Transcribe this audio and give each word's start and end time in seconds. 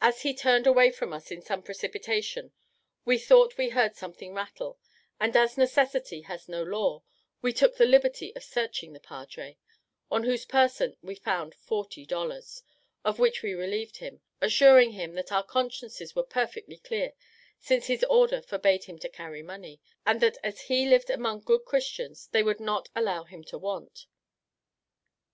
As 0.00 0.22
he 0.22 0.32
turned 0.32 0.68
away 0.68 0.92
from 0.92 1.12
us, 1.12 1.32
in 1.32 1.42
some 1.42 1.60
precipitation, 1.60 2.52
we 3.04 3.18
thought 3.18 3.56
we 3.58 3.70
heard 3.70 3.96
something 3.96 4.32
rattle; 4.32 4.78
and 5.18 5.36
as 5.36 5.58
necessity 5.58 6.20
has 6.20 6.48
no 6.48 6.62
law, 6.62 7.02
we 7.40 7.52
took 7.52 7.76
the 7.76 7.84
liberty 7.84 8.32
of 8.36 8.44
searching 8.44 8.92
the 8.92 9.00
padre, 9.00 9.58
on 10.08 10.22
whose 10.22 10.44
person 10.44 10.96
we 11.02 11.16
found 11.16 11.56
forty 11.56 12.06
dollars, 12.06 12.62
of 13.04 13.18
which 13.18 13.42
we 13.42 13.54
relieved 13.54 13.96
him, 13.96 14.20
assuring 14.40 14.92
him 14.92 15.14
that 15.14 15.32
our 15.32 15.42
consciences 15.42 16.14
were 16.14 16.22
perfectly 16.22 16.76
clear, 16.76 17.12
since 17.58 17.88
his 17.88 18.04
order 18.04 18.40
forbade 18.40 18.84
him 18.84 19.00
to 19.00 19.08
carry 19.08 19.42
money; 19.42 19.80
and 20.06 20.20
that 20.20 20.38
as 20.44 20.60
he 20.60 20.86
lived 20.86 21.10
among 21.10 21.40
good 21.40 21.64
Christians, 21.64 22.28
they 22.28 22.44
would 22.44 22.60
not 22.60 22.88
allow 22.94 23.24
him 23.24 23.42
to 23.42 23.58
want. 23.58 24.06